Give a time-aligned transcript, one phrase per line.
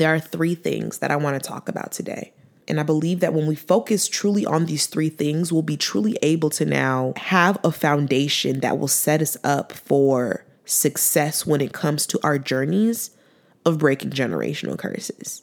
[0.00, 2.32] there are three things that I want to talk about today.
[2.66, 6.18] And I believe that when we focus truly on these three things, we'll be truly
[6.20, 11.72] able to now have a foundation that will set us up for success when it
[11.72, 13.10] comes to our journeys
[13.64, 15.42] of breaking generational curses.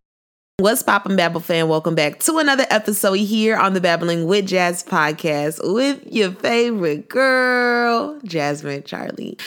[0.61, 1.69] What's poppin', Babble fan?
[1.69, 7.09] Welcome back to another episode here on the Babbling with Jazz podcast with your favorite
[7.09, 9.39] girl, Jasmine Charlie.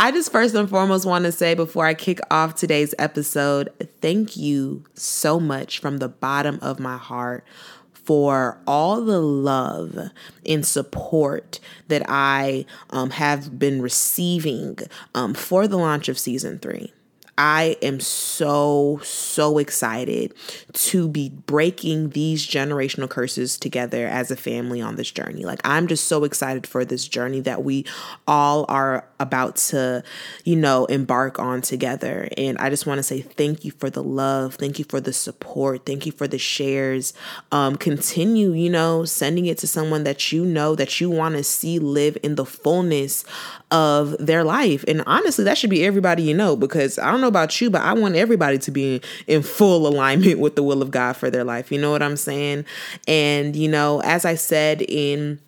[0.00, 3.68] I just first and foremost want to say before I kick off today's episode,
[4.00, 7.44] thank you so much from the bottom of my heart
[7.92, 9.98] for all the love
[10.46, 14.78] and support that I um, have been receiving
[15.14, 16.94] um, for the launch of season three.
[17.38, 20.34] I am so, so excited
[20.72, 25.44] to be breaking these generational curses together as a family on this journey.
[25.44, 27.86] Like, I'm just so excited for this journey that we
[28.26, 30.02] all are about to,
[30.44, 32.28] you know, embark on together.
[32.36, 34.56] And I just want to say thank you for the love.
[34.56, 35.86] Thank you for the support.
[35.86, 37.14] Thank you for the shares.
[37.50, 41.44] Um, continue, you know, sending it to someone that you know that you want to
[41.44, 43.24] see live in the fullness
[43.70, 44.84] of their life.
[44.86, 47.80] And honestly, that should be everybody you know because I don't know about you, but
[47.80, 51.44] I want everybody to be in full alignment with the will of God for their
[51.44, 51.72] life.
[51.72, 52.64] You know what I'm saying?
[53.08, 55.40] And, you know, as I said in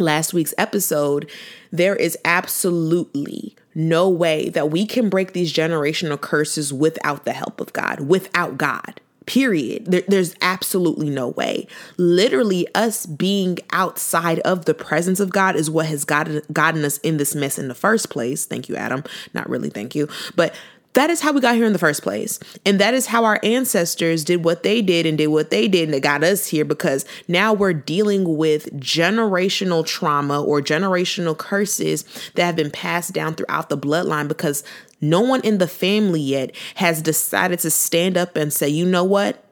[0.00, 1.30] last week's episode,
[1.70, 7.60] there is absolutely no way that we can break these generational curses without the help
[7.60, 9.00] of God, without God.
[9.26, 9.86] Period.
[9.86, 11.68] There, there's absolutely no way.
[11.98, 16.98] Literally, us being outside of the presence of God is what has gotten, gotten us
[16.98, 18.44] in this mess in the first place.
[18.44, 19.04] Thank you, Adam.
[19.32, 20.08] Not really, thank you.
[20.34, 20.54] But
[20.94, 22.40] that is how we got here in the first place.
[22.66, 25.88] And that is how our ancestors did what they did and did what they did
[25.88, 32.04] and it got us here because now we're dealing with generational trauma or generational curses
[32.34, 34.64] that have been passed down throughout the bloodline because
[35.00, 39.04] no one in the family yet has decided to stand up and say, you know
[39.04, 39.44] what?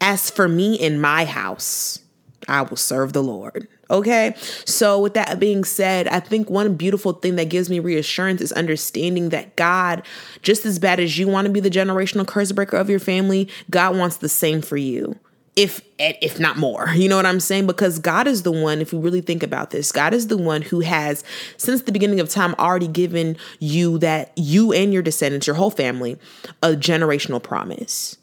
[0.00, 2.03] As for me in my house,
[2.48, 3.68] I will serve the Lord.
[3.90, 4.34] Okay.
[4.64, 8.52] So, with that being said, I think one beautiful thing that gives me reassurance is
[8.52, 10.02] understanding that God,
[10.42, 13.48] just as bad as you want to be the generational curse breaker of your family,
[13.70, 15.18] God wants the same for you.
[15.56, 16.88] If if not more.
[16.94, 17.66] You know what I'm saying?
[17.66, 20.62] Because God is the one, if we really think about this, God is the one
[20.62, 21.22] who has,
[21.56, 25.70] since the beginning of time, already given you that you and your descendants, your whole
[25.70, 26.18] family,
[26.62, 28.16] a generational promise.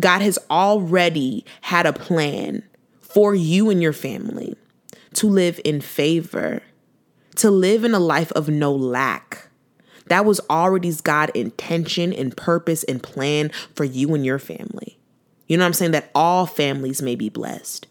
[0.00, 2.62] God has already had a plan
[3.16, 4.54] for you and your family
[5.14, 6.60] to live in favor,
[7.34, 9.48] to live in a life of no lack.
[10.08, 14.98] That was already God's intention and purpose and plan for you and your family.
[15.46, 15.92] You know what I'm saying?
[15.92, 17.86] That all families may be blessed.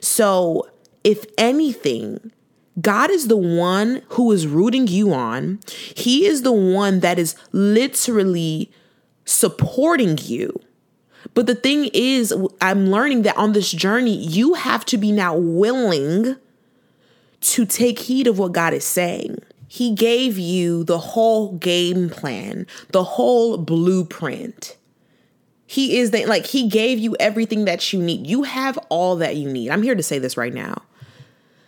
[0.00, 0.68] So,
[1.04, 2.32] if anything,
[2.80, 5.60] God is the one who is rooting you on.
[5.94, 8.72] He is the one that is literally
[9.24, 10.60] supporting you.
[11.32, 15.36] But the thing is, I'm learning that on this journey, you have to be now
[15.36, 16.36] willing
[17.40, 19.38] to take heed of what God is saying.
[19.68, 24.76] He gave you the whole game plan, the whole blueprint.
[25.66, 28.26] He is the, like, He gave you everything that you need.
[28.26, 29.70] You have all that you need.
[29.70, 30.82] I'm here to say this right now.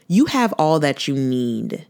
[0.06, 1.87] You have all that you need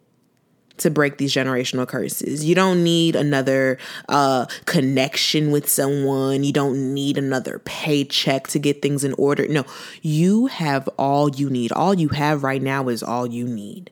[0.79, 2.45] to break these generational curses.
[2.45, 3.79] You don't need another
[4.09, 6.45] uh, connection with someone.
[6.45, 9.47] You don't need another paycheck to get things in order.
[9.49, 9.65] No,
[10.03, 11.73] you have all you need.
[11.73, 13.91] All you have right now is all you need.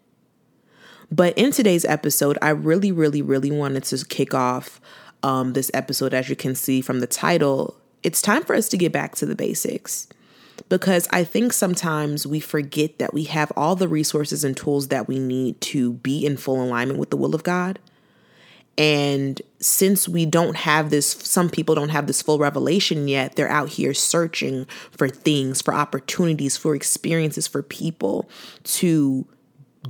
[1.11, 4.81] But in today's episode, I really, really, really wanted to kick off
[5.23, 7.77] um, this episode, as you can see from the title.
[8.03, 10.09] It's time for us to get back to the basics
[10.69, 15.09] because I think sometimes we forget that we have all the resources and tools that
[15.09, 17.79] we need to be in full alignment with the will of God.
[18.77, 23.49] And since we don't have this, some people don't have this full revelation yet, they're
[23.49, 28.29] out here searching for things, for opportunities, for experiences, for people
[28.65, 29.27] to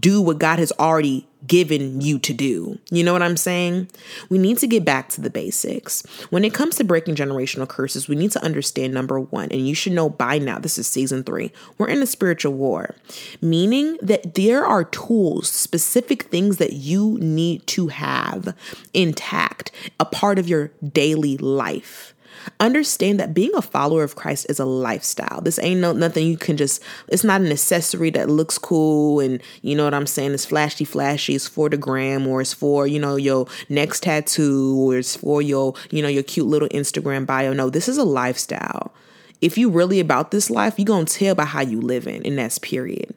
[0.01, 2.79] do what God has already given you to do.
[2.91, 3.89] You know what I'm saying?
[4.31, 6.03] We need to get back to the basics.
[6.31, 9.75] When it comes to breaking generational curses, we need to understand number one, and you
[9.75, 12.95] should know by now, this is season three, we're in a spiritual war,
[13.43, 18.57] meaning that there are tools, specific things that you need to have
[18.95, 19.71] intact,
[20.01, 22.14] a part of your daily life
[22.61, 25.41] Understand that being a follower of Christ is a lifestyle.
[25.41, 29.41] This ain't no nothing you can just it's not an accessory that looks cool and
[29.63, 32.87] you know what I'm saying, it's flashy flashy, it's for the gram or it's for,
[32.87, 37.27] you know, your next tattoo or it's for your, you know, your cute little Instagram
[37.27, 37.53] bio.
[37.53, 38.93] No, this is a lifestyle.
[39.41, 42.59] If you really about this life, you're gonna tell by how you living, and that's
[42.59, 43.15] period.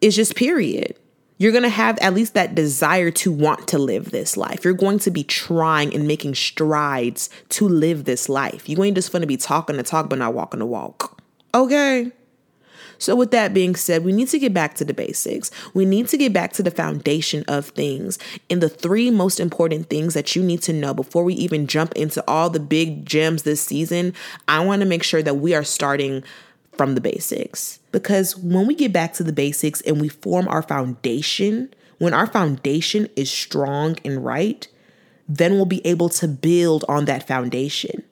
[0.00, 0.96] It's just period
[1.42, 4.64] you're going to have at least that desire to want to live this life.
[4.64, 8.68] You're going to be trying and making strides to live this life.
[8.68, 11.20] You ain't just going to be talking the talk, but not walking the walk.
[11.52, 12.12] Okay.
[12.98, 15.50] So, with that being said, we need to get back to the basics.
[15.74, 18.20] We need to get back to the foundation of things.
[18.48, 21.92] And the three most important things that you need to know before we even jump
[21.94, 24.14] into all the big gems this season,
[24.46, 26.22] I want to make sure that we are starting
[26.76, 27.78] from the basics.
[27.90, 32.26] Because when we get back to the basics and we form our foundation, when our
[32.26, 34.66] foundation is strong and right,
[35.28, 38.02] then we'll be able to build on that foundation.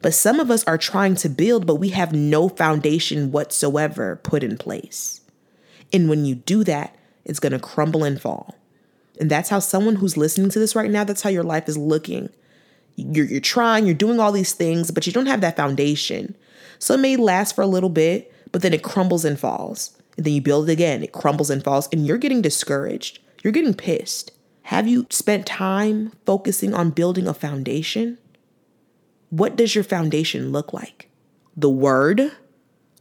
[0.00, 4.42] But some of us are trying to build, but we have no foundation whatsoever put
[4.42, 5.20] in place.
[5.92, 8.54] And when you do that, it's going to crumble and fall.
[9.20, 11.78] And that's how someone who's listening to this right now, that's how your life is
[11.78, 12.28] looking.
[12.96, 16.34] You're, you're trying, you're doing all these things, but you don't have that foundation.
[16.78, 19.96] So it may last for a little bit, but then it crumbles and falls.
[20.16, 23.18] And then you build it again, it crumbles and falls, and you're getting discouraged.
[23.42, 24.30] You're getting pissed.
[24.62, 28.18] Have you spent time focusing on building a foundation?
[29.30, 31.10] What does your foundation look like?
[31.56, 32.32] The word,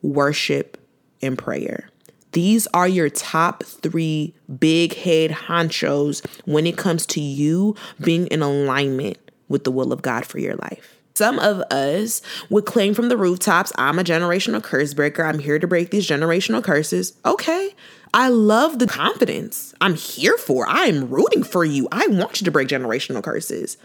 [0.01, 0.77] worship,
[1.21, 1.89] and prayer.
[2.33, 8.41] These are your top three big head honchos when it comes to you being in
[8.41, 9.17] alignment
[9.47, 10.92] with the will of God for your life.
[11.15, 15.23] Some of us would claim from the rooftops, I'm a generational curse breaker.
[15.23, 17.13] I'm here to break these generational curses.
[17.23, 17.75] Okay.
[18.13, 19.73] I love the confidence.
[19.81, 20.67] I'm here for.
[20.67, 21.87] I am rooting for you.
[21.91, 23.77] I want you to break generational curses.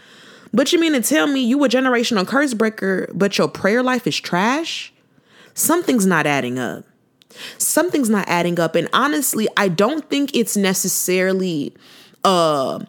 [0.53, 4.07] But you mean to tell me you a generational curse breaker, but your prayer life
[4.07, 4.91] is trash?
[5.53, 6.85] Something's not adding up.
[7.59, 8.75] Something's not adding up.
[8.75, 11.75] And honestly, I don't think it's necessarily
[12.23, 12.79] uh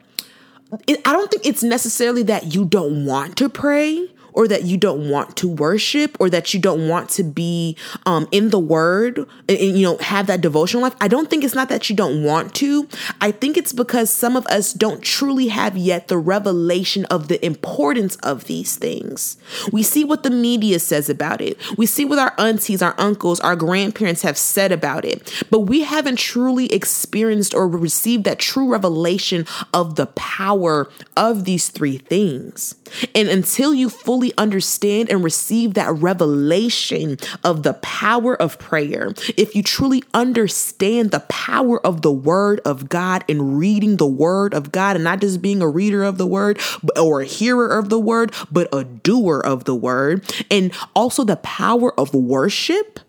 [0.73, 4.09] I don't think it's necessarily that you don't want to pray
[4.41, 7.77] or that you don't want to worship or that you don't want to be
[8.07, 11.45] um, in the word and, and, you know have that devotional life i don't think
[11.45, 12.89] it's not that you don't want to.
[13.21, 17.45] I think it's because some of us don't truly have yet the revelation of the
[17.45, 19.37] importance of these things.
[19.73, 21.59] We see what the media says about it.
[21.77, 25.45] We see what our aunties our uncles our grandparents have said about it.
[25.51, 31.69] But we haven't truly experienced or received that true revelation of the power of these
[31.69, 32.75] three things.
[33.15, 39.55] And until you fully understand and receive that revelation of the power of prayer, if
[39.55, 44.73] you truly understand the power of the word of God and reading the word of
[44.73, 46.61] God and not just being a reader of the word
[47.00, 51.37] or a hearer of the word, but a doer of the word, and also the
[51.37, 53.00] power of worship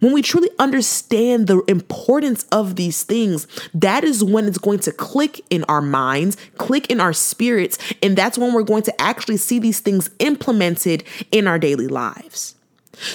[0.00, 4.92] when we truly understand the importance of these things, that is when it's going to
[4.92, 9.36] click in our minds, click in our spirits, and that's when we're going to actually
[9.36, 12.54] see these things implemented in our daily lives.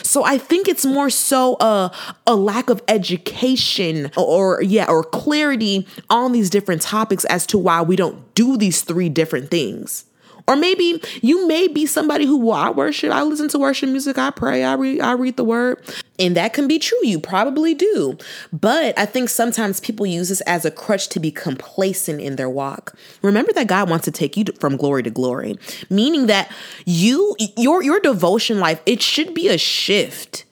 [0.01, 1.91] So I think it's more so a,
[2.25, 7.57] a lack of education or, or yeah, or clarity on these different topics as to
[7.57, 10.05] why we don't do these three different things.
[10.47, 14.17] Or maybe you may be somebody who, well, I worship, I listen to worship music,
[14.17, 15.81] I pray, I read, I read the word.
[16.19, 16.99] And that can be true.
[17.03, 18.17] You probably do.
[18.51, 22.49] But I think sometimes people use this as a crutch to be complacent in their
[22.49, 22.95] walk.
[23.21, 25.57] Remember that God wants to take you from glory to glory,
[25.89, 26.51] meaning that
[26.85, 30.45] you, your, your devotion life, it should be a shift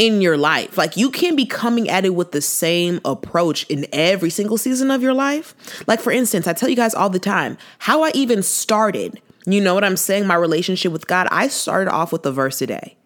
[0.00, 0.78] in your life.
[0.78, 4.90] Like you can't be coming at it with the same approach in every single season
[4.90, 5.54] of your life.
[5.86, 9.60] Like for instance, I tell you guys all the time how I even started you
[9.60, 10.26] know what I'm saying?
[10.26, 12.96] My relationship with God, I started off with a verse a day.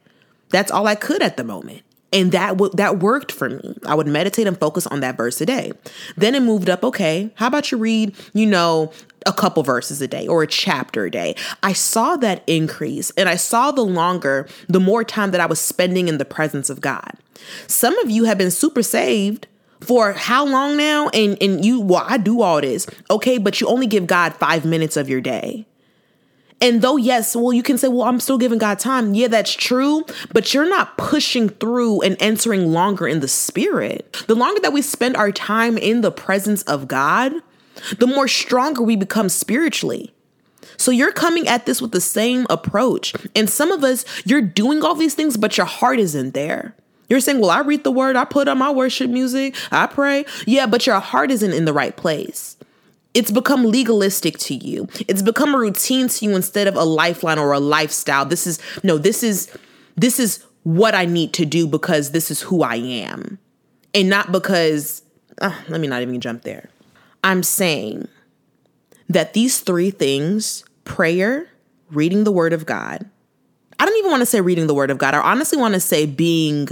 [0.50, 1.82] That's all I could at the moment.
[2.12, 3.76] And that w- that worked for me.
[3.84, 5.72] I would meditate and focus on that verse a day.
[6.16, 8.92] Then it moved up, okay, how about you read, you know,
[9.26, 11.34] a couple verses a day or a chapter a day.
[11.62, 15.58] I saw that increase and I saw the longer, the more time that I was
[15.60, 17.14] spending in the presence of God.
[17.66, 19.48] Some of you have been super saved
[19.80, 21.08] for how long now?
[21.08, 22.86] And and you well, I do all this.
[23.10, 25.66] Okay, but you only give God 5 minutes of your day.
[26.60, 29.12] And though, yes, well, you can say, well, I'm still giving God time.
[29.14, 30.04] Yeah, that's true.
[30.32, 34.24] But you're not pushing through and entering longer in the spirit.
[34.28, 37.32] The longer that we spend our time in the presence of God,
[37.98, 40.14] the more stronger we become spiritually.
[40.76, 43.14] So you're coming at this with the same approach.
[43.34, 46.74] And some of us, you're doing all these things, but your heart isn't there.
[47.08, 50.24] You're saying, well, I read the word, I put on my worship music, I pray.
[50.46, 52.56] Yeah, but your heart isn't in the right place.
[53.14, 54.88] It's become legalistic to you.
[55.06, 58.26] It's become a routine to you instead of a lifeline or a lifestyle.
[58.26, 59.56] This is no, this is
[59.96, 63.38] this is what I need to do because this is who I am.
[63.94, 65.02] And not because
[65.40, 66.68] uh, let me not even jump there.
[67.22, 68.08] I'm saying
[69.08, 71.48] that these three things, prayer,
[71.90, 73.08] reading the word of God.
[73.78, 75.14] I don't even want to say reading the word of God.
[75.14, 76.68] I honestly want to say being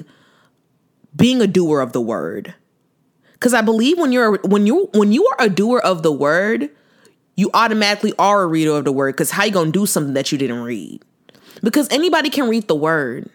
[1.15, 2.55] being a doer of the word
[3.43, 6.71] because I believe when you're when you when you are a doer of the word,
[7.35, 9.17] you automatically are a reader of the word.
[9.17, 11.03] Because how you gonna do something that you didn't read?
[11.61, 13.29] Because anybody can read the word.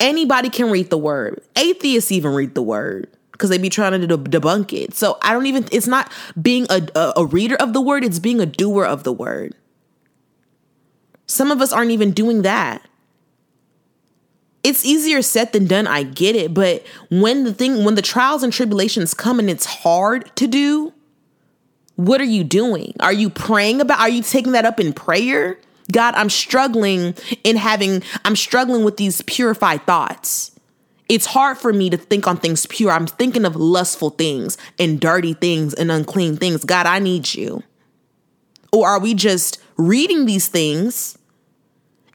[0.00, 1.40] Anybody can read the word.
[1.54, 4.94] Atheists even read the word because they be trying to debunk it.
[4.94, 5.68] So I don't even.
[5.70, 6.10] It's not
[6.42, 8.02] being a, a, a reader of the word.
[8.02, 9.54] It's being a doer of the word.
[11.28, 12.84] Some of us aren't even doing that
[14.62, 15.86] it's easier said than done.
[15.86, 16.52] I get it.
[16.52, 20.92] But when the thing, when the trials and tribulations come and it's hard to do,
[21.96, 22.94] what are you doing?
[23.00, 25.58] Are you praying about, are you taking that up in prayer?
[25.92, 27.14] God, I'm struggling
[27.44, 30.52] in having, I'm struggling with these purified thoughts.
[31.08, 32.92] It's hard for me to think on things pure.
[32.92, 36.64] I'm thinking of lustful things and dirty things and unclean things.
[36.64, 37.64] God, I need you.
[38.72, 41.18] Or are we just reading these things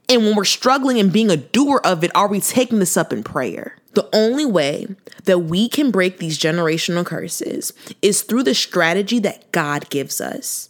[0.08, 3.12] and when we're struggling and being a doer of it, are we taking this up
[3.12, 3.76] in prayer?
[3.94, 4.86] The only way
[5.24, 7.72] that we can break these generational curses
[8.02, 10.68] is through the strategy that God gives us.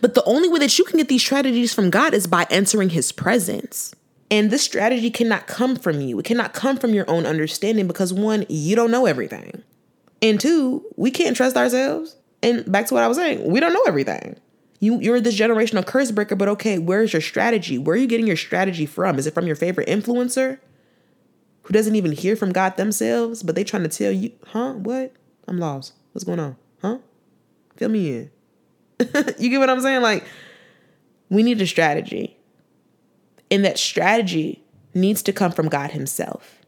[0.00, 2.90] But the only way that you can get these strategies from God is by entering
[2.90, 3.94] his presence.
[4.30, 6.18] And this strategy cannot come from you.
[6.20, 9.64] It cannot come from your own understanding because one, you don't know everything.
[10.22, 12.16] And two, we can't trust ourselves.
[12.42, 14.36] And back to what I was saying, we don't know everything.
[14.80, 17.78] You you're this generational curse breaker, but okay, where's your strategy?
[17.78, 19.18] Where are you getting your strategy from?
[19.18, 20.58] Is it from your favorite influencer
[21.62, 24.72] who doesn't even hear from God themselves, but they trying to tell you, huh?
[24.72, 25.12] What?
[25.46, 25.92] I'm lost.
[26.12, 26.56] What's going on?
[26.80, 26.98] Huh?
[27.76, 28.30] Fill me in.
[29.38, 30.02] you get what I'm saying?
[30.02, 30.24] Like,
[31.28, 32.36] we need a strategy.
[33.50, 34.62] And that strategy
[34.94, 36.58] needs to come from God Himself.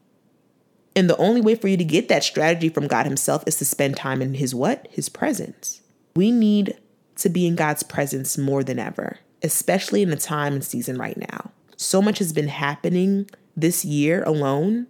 [0.95, 3.65] And the only way for you to get that strategy from God Himself is to
[3.65, 4.87] spend time in His what?
[4.91, 5.81] His presence.
[6.15, 6.77] We need
[7.17, 11.17] to be in God's presence more than ever, especially in the time and season right
[11.17, 11.51] now.
[11.75, 14.87] So much has been happening this year alone.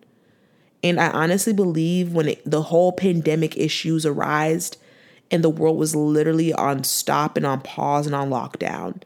[0.84, 4.72] And I honestly believe when it, the whole pandemic issues arose
[5.32, 9.02] and the world was literally on stop and on pause and on lockdown,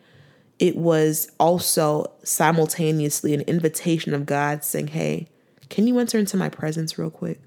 [0.60, 5.28] it was also simultaneously an invitation of God saying, Hey,
[5.70, 7.40] can you enter into my presence real quick?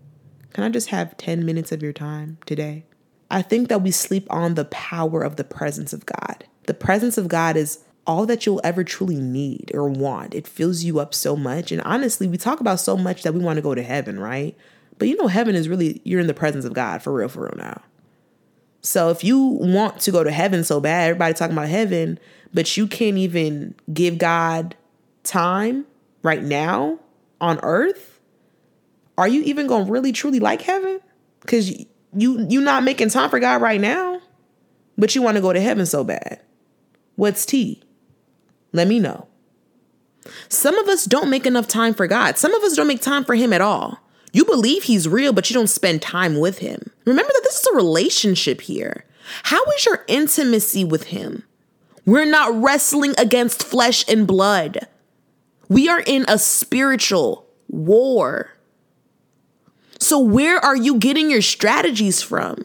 [0.52, 2.84] Can I just have 10 minutes of your time today?
[3.30, 6.44] I think that we sleep on the power of the presence of God.
[6.66, 10.34] The presence of God is all that you'll ever truly need or want.
[10.34, 11.70] It fills you up so much.
[11.70, 14.56] And honestly, we talk about so much that we want to go to heaven, right?
[14.98, 17.44] But you know, heaven is really, you're in the presence of God for real, for
[17.44, 17.82] real now.
[18.82, 22.18] So if you want to go to heaven so bad, everybody talking about heaven,
[22.52, 24.74] but you can't even give God
[25.22, 25.86] time
[26.22, 26.98] right now
[27.40, 28.20] on earth,
[29.16, 31.00] are you even going to really truly like heaven?
[31.40, 31.84] Because
[32.14, 34.20] you you not making time for God right now,
[34.98, 36.40] but you want to go to heaven so bad.
[37.16, 37.82] What's T?
[38.72, 39.26] Let me know.
[40.48, 42.38] Some of us don't make enough time for God.
[42.38, 44.00] Some of us don't make time for him at all.
[44.32, 46.90] You believe he's real, but you don't spend time with him.
[47.04, 49.04] Remember that this is a relationship here.
[49.44, 51.44] How is your intimacy with him?
[52.06, 54.86] We're not wrestling against flesh and blood.
[55.68, 58.50] We are in a spiritual war.
[60.00, 62.64] So where are you getting your strategies from?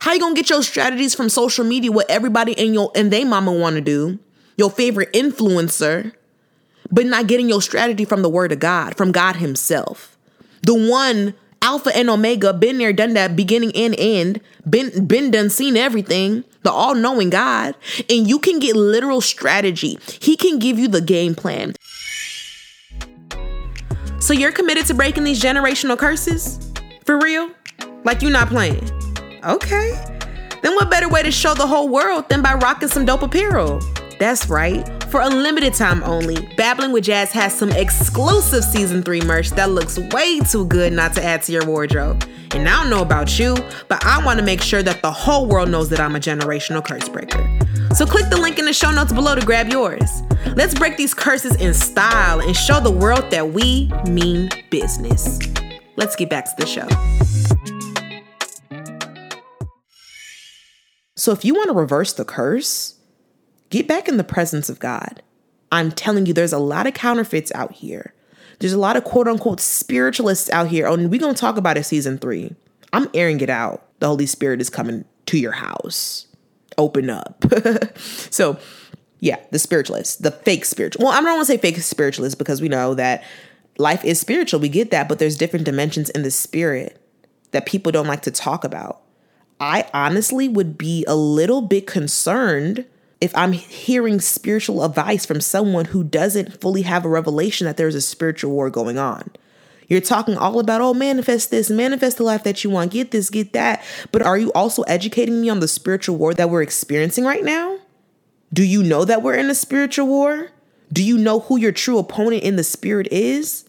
[0.00, 1.90] How you gonna get your strategies from social media?
[1.90, 4.18] What everybody and your and they mama want to do,
[4.56, 6.12] your favorite influencer,
[6.90, 10.16] but not getting your strategy from the Word of God, from God Himself,
[10.62, 15.50] the one Alpha and Omega, been there, done that, beginning and end, been been done,
[15.50, 17.74] seen everything, the all-knowing God,
[18.08, 19.98] and you can get literal strategy.
[20.20, 21.74] He can give you the game plan.
[24.20, 26.58] So you're committed to breaking these generational curses?
[27.04, 27.50] For real?
[28.04, 28.90] Like you're not playing?
[29.44, 29.92] Okay.
[30.62, 33.80] Then what better way to show the whole world than by rocking some dope apparel?
[34.18, 34.86] That's right.
[35.04, 39.70] For a limited time only, Babbling with Jazz has some exclusive season 3 merch that
[39.70, 42.28] looks way too good not to add to your wardrobe.
[42.52, 43.56] And I don't know about you,
[43.86, 46.84] but I want to make sure that the whole world knows that I'm a generational
[46.84, 47.58] curse breaker.
[47.94, 50.22] So click the link in the show notes below to grab yours.
[50.54, 55.38] Let's break these curses in style and show the world that we mean business.
[55.96, 56.86] Let's get back to the show.
[61.16, 62.94] So, if you want to reverse the curse,
[63.70, 65.22] get back in the presence of God.
[65.72, 68.14] I'm telling you, there's a lot of counterfeits out here.
[68.60, 70.86] There's a lot of quote unquote spiritualists out here.
[70.86, 72.54] And we're going to talk about it season three.
[72.92, 73.84] I'm airing it out.
[73.98, 76.27] The Holy Spirit is coming to your house.
[76.78, 77.44] Open up.
[77.98, 78.58] so,
[79.20, 81.04] yeah, the spiritualist, the fake spiritual.
[81.04, 83.24] Well, I'm not going to say fake spiritualist because we know that
[83.76, 84.60] life is spiritual.
[84.60, 87.00] We get that, but there's different dimensions in the spirit
[87.50, 89.02] that people don't like to talk about.
[89.60, 92.84] I honestly would be a little bit concerned
[93.20, 97.96] if I'm hearing spiritual advice from someone who doesn't fully have a revelation that there's
[97.96, 99.30] a spiritual war going on.
[99.88, 103.30] You're talking all about, oh, manifest this, manifest the life that you want, get this,
[103.30, 103.82] get that.
[104.12, 107.78] But are you also educating me on the spiritual war that we're experiencing right now?
[108.52, 110.50] Do you know that we're in a spiritual war?
[110.92, 113.64] Do you know who your true opponent in the spirit is?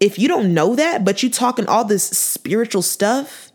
[0.00, 3.52] If you don't know that, but you're talking all this spiritual stuff,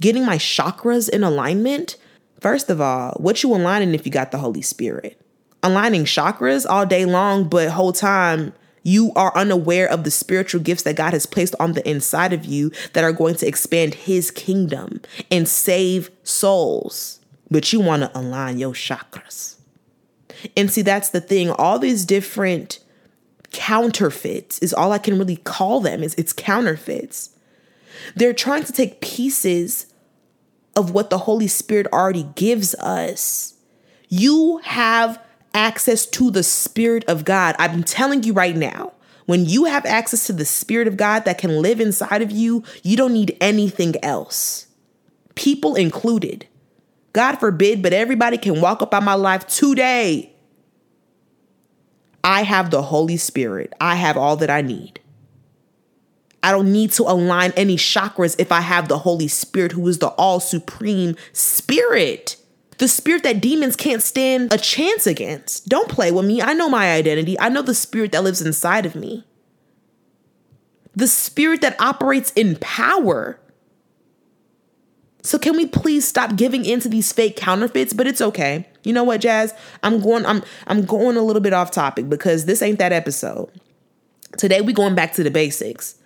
[0.00, 1.96] getting my chakras in alignment,
[2.40, 5.20] first of all, what you aligning if you got the Holy Spirit?
[5.62, 8.54] Aligning chakras all day long, but whole time
[8.86, 12.44] you are unaware of the spiritual gifts that God has placed on the inside of
[12.44, 17.18] you that are going to expand his kingdom and save souls.
[17.50, 19.56] But you want to align your chakras.
[20.56, 21.50] And see, that's the thing.
[21.50, 22.78] All these different
[23.50, 26.04] counterfeits is all I can really call them.
[26.04, 27.30] Is it's counterfeits.
[28.14, 29.92] They're trying to take pieces
[30.76, 33.54] of what the Holy Spirit already gives us.
[34.08, 35.20] You have
[35.56, 37.56] access to the Spirit of God.
[37.58, 38.92] I'm telling you right now,
[39.24, 42.62] when you have access to the Spirit of God that can live inside of you,
[42.82, 44.66] you don't need anything else,
[45.34, 46.46] people included.
[47.14, 50.34] God forbid, but everybody can walk up on my life today.
[52.22, 53.72] I have the Holy Spirit.
[53.80, 55.00] I have all that I need.
[56.42, 60.00] I don't need to align any chakras if I have the Holy Spirit, who is
[60.00, 62.36] the all supreme spirit.
[62.78, 65.68] The spirit that demons can't stand a chance against.
[65.68, 66.42] Don't play with me.
[66.42, 67.38] I know my identity.
[67.40, 69.24] I know the spirit that lives inside of me.
[70.94, 73.38] The spirit that operates in power.
[75.22, 77.92] So can we please stop giving into these fake counterfeits?
[77.92, 78.68] But it's okay.
[78.84, 79.52] You know what, Jazz?
[79.82, 83.50] I'm going I'm I'm going a little bit off topic because this ain't that episode.
[84.38, 85.96] Today we going back to the basics.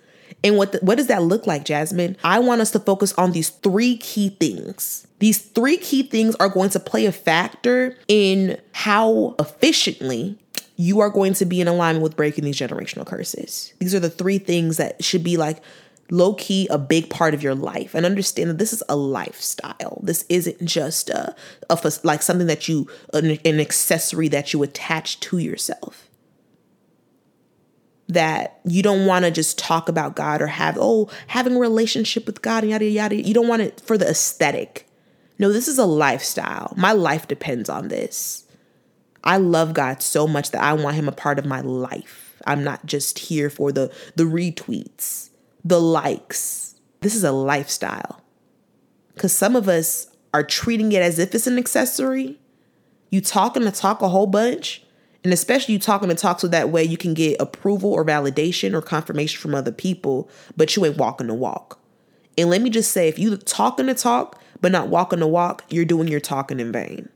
[0.43, 2.17] And what the, what does that look like, Jasmine?
[2.23, 5.07] I want us to focus on these three key things.
[5.19, 10.37] These three key things are going to play a factor in how efficiently
[10.77, 13.73] you are going to be in alignment with breaking these generational curses.
[13.79, 15.61] These are the three things that should be like
[16.09, 19.99] low key a big part of your life and understand that this is a lifestyle.
[20.03, 21.35] This isn't just a,
[21.69, 26.09] a like something that you an, an accessory that you attach to yourself
[28.11, 32.25] that you don't want to just talk about God or have, oh, having a relationship
[32.25, 33.15] with God yada, yada.
[33.15, 34.87] You don't want it for the aesthetic.
[35.39, 36.73] No, this is a lifestyle.
[36.75, 38.45] My life depends on this.
[39.23, 42.35] I love God so much that I want him a part of my life.
[42.45, 45.29] I'm not just here for the the retweets,
[45.63, 46.75] the likes.
[47.01, 48.21] This is a lifestyle.
[49.17, 52.39] Cuz some of us are treating it as if it's an accessory.
[53.09, 54.83] You talking to talk a whole bunch,
[55.23, 58.73] and especially you talking to talk so that way you can get approval or validation
[58.73, 61.79] or confirmation from other people, but you ain't walking the walk.
[62.37, 65.63] And let me just say, if you talking to talk but not walking the walk,
[65.69, 67.09] you're doing your talking in vain.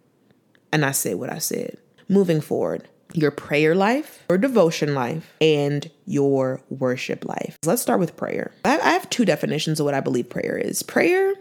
[0.71, 1.77] And I said what I said.
[2.09, 7.57] Moving forward, your prayer life, your devotion life, and your worship life.
[7.63, 8.51] Let's start with prayer.
[8.65, 10.83] I have two definitions of what I believe prayer is.
[10.83, 11.33] Prayer,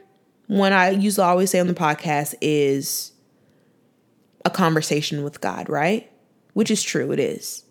[0.46, 3.12] when I usually always say on the podcast, is
[4.44, 6.11] a conversation with God, right?
[6.55, 7.64] Which is true, it is.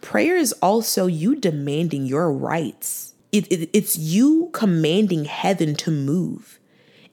[0.00, 3.14] Prayer is also you demanding your rights.
[3.30, 6.58] It, it, it's you commanding heaven to move.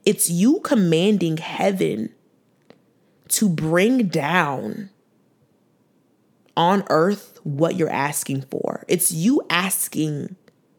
[0.05, 2.13] It's you commanding heaven
[3.29, 4.91] to bring down
[6.55, 8.85] on earth what you're asking for.
[8.87, 10.35] It's you asking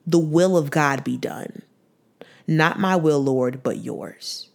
[0.07, 1.63] the will of God be done.
[2.47, 4.49] Not my will, Lord, but yours.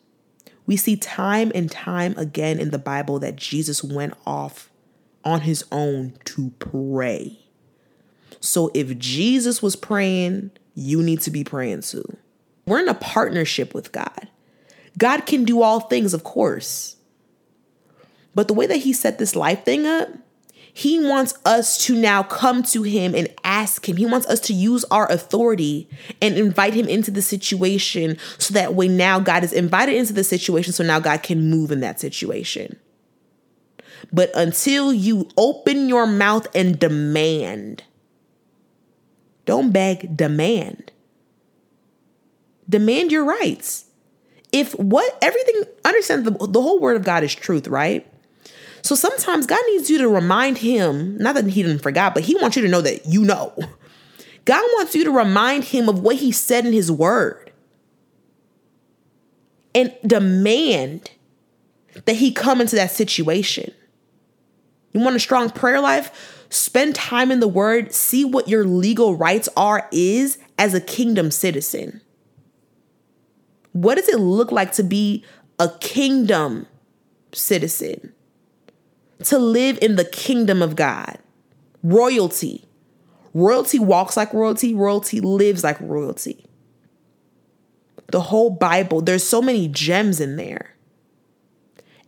[0.65, 4.70] We see time and time again in the Bible that Jesus went off
[5.23, 7.39] on his own to pray.
[8.39, 12.17] So if Jesus was praying, you need to be praying too.
[12.65, 14.27] We're in a partnership with God.
[14.97, 16.97] God can do all things, of course.
[18.34, 20.10] But the way that he set this life thing up,
[20.73, 23.97] he wants us to now come to him and ask him.
[23.97, 25.89] He wants us to use our authority
[26.21, 30.23] and invite him into the situation so that way now God is invited into the
[30.23, 32.79] situation so now God can move in that situation.
[34.11, 37.83] But until you open your mouth and demand,
[39.45, 40.91] don't beg, demand.
[42.69, 43.85] Demand your rights.
[44.51, 48.07] If what everything, understand the, the whole word of God is truth, right?
[48.81, 52.35] So sometimes God needs you to remind him, not that he didn't forget, but he
[52.35, 53.53] wants you to know that you know.
[54.45, 57.51] God wants you to remind him of what he said in his word
[59.75, 61.11] and demand
[62.05, 63.71] that he come into that situation.
[64.93, 66.45] You want a strong prayer life?
[66.49, 71.32] Spend time in the word, see what your legal rights are is as a kingdom
[71.32, 72.01] citizen.
[73.71, 75.23] What does it look like to be
[75.60, 76.67] a kingdom
[77.32, 78.13] citizen?
[79.25, 81.19] To live in the kingdom of God.
[81.84, 82.65] Royalty.
[83.34, 86.45] Royalty walks like royalty, royalty lives like royalty.
[88.08, 90.75] The whole Bible, there's so many gems in there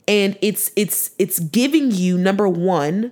[0.07, 3.11] and it's it's it's giving you number 1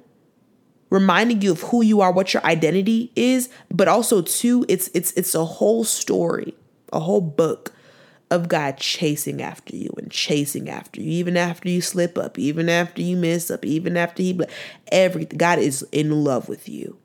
[0.89, 5.11] reminding you of who you are what your identity is but also two it's it's
[5.13, 6.53] it's a whole story
[6.91, 7.73] a whole book
[8.31, 12.69] of God chasing after you and chasing after you even after you slip up even
[12.69, 14.39] after you mess up even after he
[14.89, 16.97] every God is in love with you.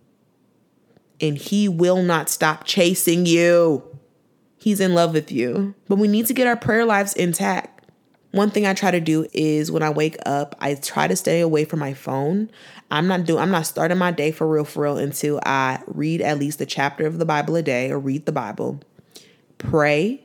[1.21, 3.83] And he will not stop chasing you.
[4.59, 5.75] He's in love with you.
[5.89, 7.76] But we need to get our prayer lives intact
[8.37, 11.41] one thing I try to do is when I wake up, I try to stay
[11.41, 12.51] away from my phone.
[12.91, 16.21] I'm not doing I'm not starting my day for real for real until I read
[16.21, 18.81] at least a chapter of the Bible a day or read the Bible,
[19.59, 20.23] pray,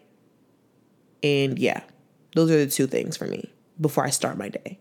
[1.23, 1.81] and yeah.
[2.35, 4.79] Those are the two things for me before I start my day.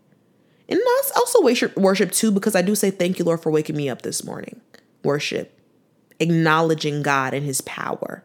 [0.68, 3.76] And I also worship worship too because I do say thank you Lord for waking
[3.76, 4.60] me up this morning.
[5.04, 5.56] Worship
[6.18, 8.22] acknowledging God and his power.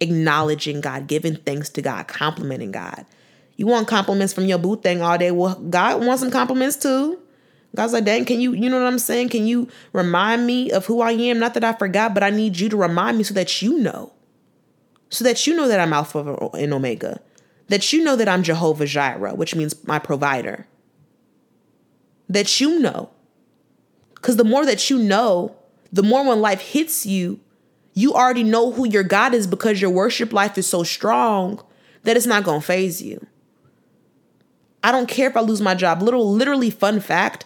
[0.00, 3.06] Acknowledging God, giving thanks to God, complimenting God
[3.56, 5.30] you want compliments from your boo thing all day.
[5.30, 7.18] Well, God wants some compliments too.
[7.74, 9.30] God's like, dang, can you, you know what I'm saying?
[9.30, 11.38] Can you remind me of who I am?
[11.38, 14.12] Not that I forgot, but I need you to remind me so that you know.
[15.08, 17.20] So that you know that I'm Alpha and Omega.
[17.68, 20.66] That you know that I'm Jehovah Jireh, which means my provider.
[22.28, 23.10] That you know.
[24.14, 25.56] Because the more that you know,
[25.92, 27.40] the more when life hits you,
[27.94, 31.62] you already know who your God is because your worship life is so strong
[32.04, 33.26] that it's not going to phase you.
[34.84, 36.02] I don't care if I lose my job.
[36.02, 37.44] Little, literally, fun fact.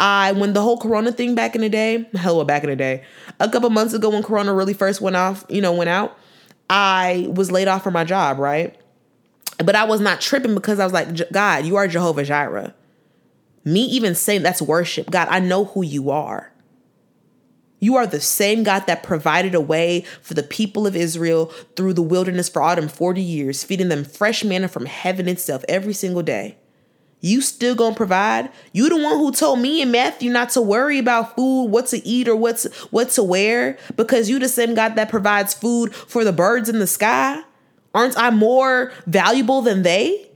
[0.00, 3.04] I when the whole Corona thing back in the day, hell, back in the day,
[3.40, 6.18] a couple months ago when Corona really first went off, you know, went out,
[6.68, 8.76] I was laid off from my job, right?
[9.58, 12.74] But I was not tripping because I was like, God, you are Jehovah Jireh.
[13.64, 15.10] Me even saying that's worship.
[15.10, 16.52] God, I know who you are.
[17.78, 21.92] You are the same God that provided a way for the people of Israel through
[21.92, 26.22] the wilderness for autumn 40 years, feeding them fresh manna from heaven itself every single
[26.22, 26.56] day
[27.24, 28.50] you still gonna provide.
[28.72, 32.06] You the one who told me and Matthew not to worry about food, what to
[32.06, 36.22] eat or what's what to wear, because you the same God that provides food for
[36.22, 37.42] the birds in the sky.
[37.94, 40.28] Aren't I more valuable than they?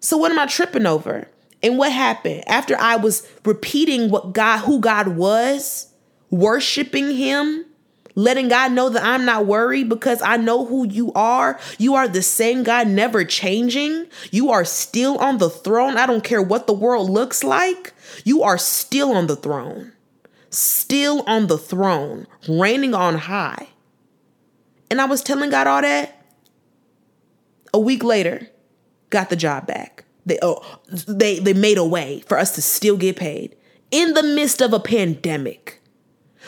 [0.00, 1.28] So what am I tripping over?
[1.62, 5.92] And what happened after I was repeating what God, who God was,
[6.30, 7.65] worshiping Him?
[8.16, 11.60] Letting God know that I'm not worried because I know who you are.
[11.78, 14.06] You are the same God, never changing.
[14.32, 15.96] You are still on the throne.
[15.96, 17.92] I don't care what the world looks like.
[18.24, 19.92] You are still on the throne,
[20.50, 23.68] still on the throne, reigning on high.
[24.90, 26.14] And I was telling God all that.
[27.74, 28.48] A week later,
[29.10, 30.04] got the job back.
[30.24, 33.54] They oh, they they made a way for us to still get paid
[33.90, 35.82] in the midst of a pandemic.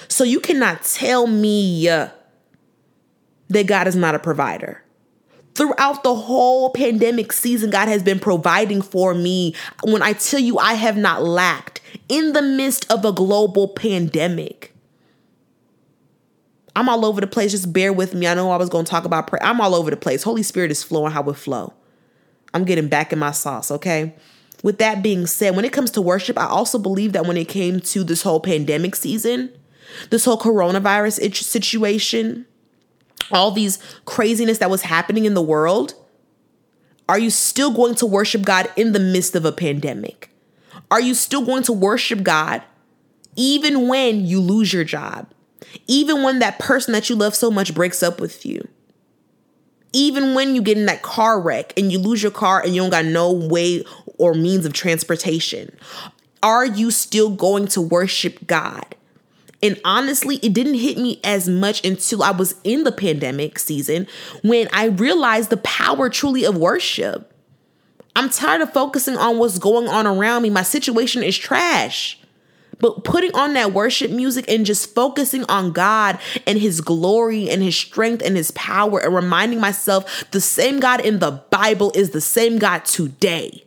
[0.08, 4.82] So you cannot tell me that God is not a provider.
[5.54, 9.54] Throughout the whole pandemic season, God has been providing for me.
[9.82, 14.72] When I tell you I have not lacked in the midst of a global pandemic.
[16.76, 17.50] I'm all over the place.
[17.50, 18.28] Just bear with me.
[18.28, 19.42] I know I was going to talk about prayer.
[19.42, 20.22] I'm all over the place.
[20.22, 21.72] Holy Spirit is flowing how it flow.
[22.54, 24.14] I'm getting back in my sauce, okay?
[24.62, 27.48] With that being said, when it comes to worship, I also believe that when it
[27.48, 29.52] came to this whole pandemic season,
[30.10, 32.46] this whole coronavirus situation,
[33.30, 35.94] all these craziness that was happening in the world,
[37.08, 40.30] are you still going to worship God in the midst of a pandemic?
[40.90, 42.62] Are you still going to worship God
[43.36, 45.26] even when you lose your job?
[45.86, 48.66] Even when that person that you love so much breaks up with you?
[49.92, 52.82] Even when you get in that car wreck and you lose your car and you
[52.82, 53.84] don't got no way
[54.18, 55.74] or means of transportation?
[56.42, 58.94] Are you still going to worship God?
[59.62, 64.06] And honestly, it didn't hit me as much until I was in the pandemic season
[64.42, 67.32] when I realized the power truly of worship.
[68.14, 70.50] I'm tired of focusing on what's going on around me.
[70.50, 72.20] My situation is trash.
[72.80, 77.62] But putting on that worship music and just focusing on God and His glory and
[77.62, 82.10] His strength and His power and reminding myself the same God in the Bible is
[82.10, 83.64] the same God today.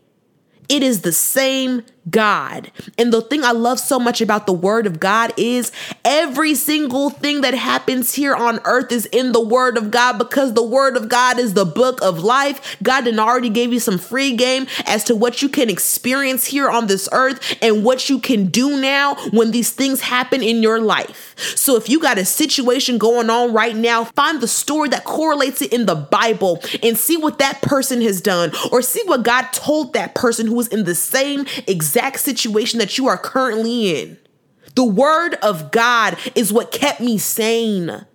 [0.69, 2.71] It is the same God.
[2.97, 5.71] And the thing I love so much about the word of God is
[6.03, 10.53] every single thing that happens here on earth is in the word of God because
[10.53, 12.77] the word of God is the book of life.
[12.81, 16.69] God didn't already gave you some free game as to what you can experience here
[16.69, 20.79] on this earth and what you can do now when these things happen in your
[20.79, 21.30] life.
[21.55, 25.61] So if you got a situation going on right now, find the story that correlates
[25.61, 29.51] it in the Bible and see what that person has done or see what God
[29.51, 34.17] told that person who was in the same exact situation that you are currently in.
[34.75, 38.05] The word of God is what kept me sane.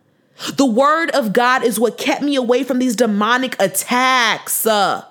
[0.55, 4.67] The word of God is what kept me away from these demonic attacks.
[4.67, 5.05] Uh,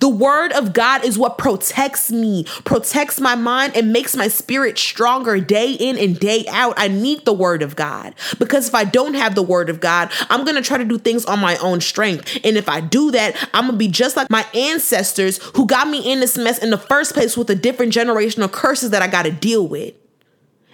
[0.00, 4.78] the word of God is what protects me, protects my mind, and makes my spirit
[4.78, 6.74] stronger day in and day out.
[6.76, 10.10] I need the word of God because if I don't have the word of God,
[10.30, 12.38] I'm going to try to do things on my own strength.
[12.44, 15.88] And if I do that, I'm going to be just like my ancestors who got
[15.88, 19.08] me in this mess in the first place with the different generational curses that I
[19.08, 19.94] got to deal with.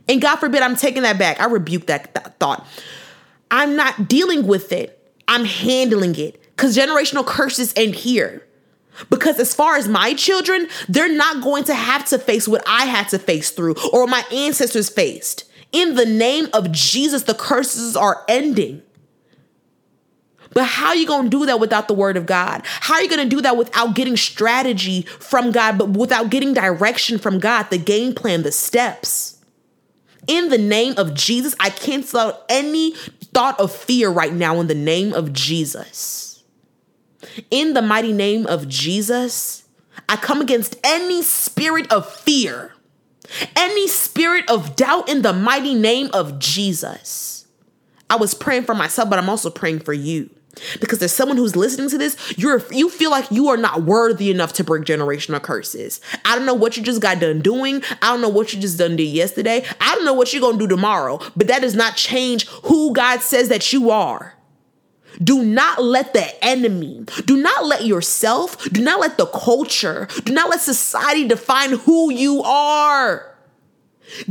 [0.09, 1.40] And God forbid, I'm taking that back.
[1.40, 2.66] I rebuke that th- thought.
[3.51, 4.96] I'm not dealing with it,
[5.27, 8.46] I'm handling it because generational curses end here.
[9.09, 12.85] Because as far as my children, they're not going to have to face what I
[12.85, 15.45] had to face through or my ancestors faced.
[15.73, 18.83] In the name of Jesus, the curses are ending.
[20.53, 22.63] But how are you going to do that without the word of God?
[22.65, 26.55] How are you going to do that without getting strategy from God, but without getting
[26.55, 29.39] direction from God, the game plan, the steps?
[30.27, 32.93] In the name of Jesus, I cancel out any
[33.33, 36.30] thought of fear right now in the name of Jesus.
[37.51, 39.65] In the mighty name of Jesus,
[40.09, 42.73] I come against any spirit of fear,
[43.57, 47.47] any spirit of doubt in the mighty name of Jesus.
[48.09, 50.31] I was praying for myself, but I'm also praying for you.
[50.81, 54.31] Because there's someone who's listening to this, you're you feel like you are not worthy
[54.31, 56.01] enough to break generational curses.
[56.25, 57.83] I don't know what you just got done doing.
[58.03, 59.65] I don't know what you just done did yesterday.
[59.81, 63.21] I don't know what you're gonna do tomorrow, but that does not change who God
[63.21, 64.35] says that you are.
[65.23, 70.33] Do not let the enemy, do not let yourself, do not let the culture, do
[70.33, 73.37] not let society define who you are.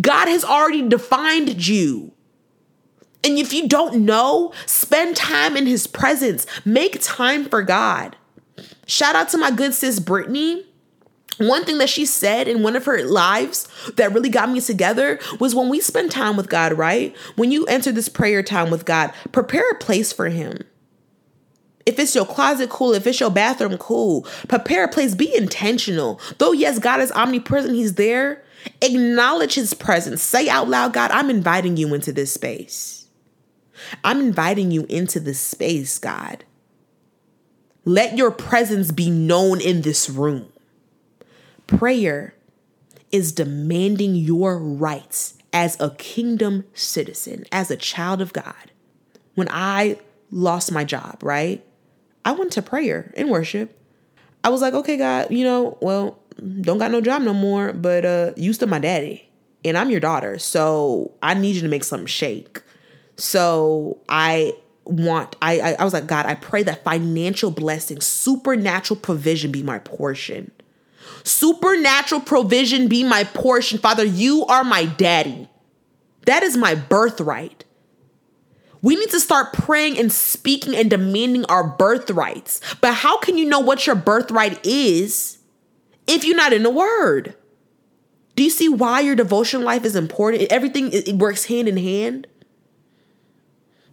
[0.02, 2.12] God has already defined you.
[3.24, 6.46] And if you don't know, spend time in his presence.
[6.66, 8.16] Make time for God.
[8.88, 10.66] Shout out to my good sis Brittany.
[11.38, 15.20] One thing that she said in one of her lives that really got me together
[15.40, 17.16] was when we spend time with God, right?
[17.36, 20.66] When you enter this prayer time with God, prepare a place for him.
[21.86, 22.94] If it's your closet, cool.
[22.94, 24.24] If it's your bathroom, cool.
[24.48, 25.16] Prepare a place.
[25.16, 26.20] Be intentional.
[26.38, 28.44] Though, yes, God is omnipresent, He's there.
[28.82, 30.22] Acknowledge His presence.
[30.22, 33.08] Say out loud, God, I'm inviting you into this space.
[34.04, 36.44] I'm inviting you into this space, God.
[37.86, 40.52] Let your presence be known in this room.
[41.66, 42.36] Prayer
[43.12, 48.72] is demanding your rights as a kingdom citizen, as a child of God.
[49.36, 51.66] When I lost my job, right?
[52.26, 53.76] I went to prayer and worship.
[54.44, 56.20] I was like, okay, God, you know, well,
[56.62, 59.30] don't got no job no more, but uh, you still my daddy,
[59.66, 62.62] and I'm your daughter, so I need you to make something shake.
[63.18, 64.54] So I
[64.86, 69.62] want, I, I, I was like, God, I pray that financial blessing, supernatural provision be
[69.62, 70.52] my portion.
[71.24, 73.78] Supernatural provision be my portion.
[73.78, 75.50] Father, you are my daddy.
[76.26, 77.66] That is my birthright.
[78.82, 82.62] We need to start praying and speaking and demanding our birthrights.
[82.82, 85.40] But how can you know what your birthright is
[86.08, 87.36] if you're not in the word?
[88.36, 90.52] Do you see why your devotion life is important?
[90.52, 92.28] Everything it works hand in hand.